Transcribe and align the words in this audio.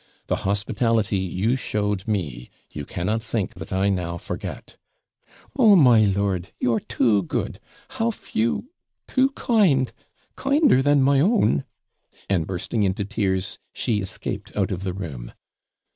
The 0.25 0.37
hospitality 0.47 1.17
you 1.19 1.55
showed 1.55 2.07
me 2.07 2.49
you 2.71 2.85
cannot 2.85 3.21
think 3.21 3.53
that 3.53 3.71
I 3.71 3.89
now 3.89 4.17
forget.' 4.17 4.75
'Oh, 5.55 5.75
my 5.75 6.05
lord, 6.05 6.51
you're 6.59 6.79
too 6.79 7.21
good 7.21 7.59
how 7.87 8.09
few 8.09 8.71
too 9.07 9.29
kind 9.35 9.93
kinder 10.35 10.81
than 10.81 11.03
my 11.03 11.19
own,' 11.19 11.65
and 12.27 12.47
bursting 12.47 12.81
into 12.81 13.05
tears, 13.05 13.59
she 13.73 13.99
escaped 14.01 14.51
out 14.57 14.71
of 14.71 14.81
the 14.83 14.93
room. 14.93 15.33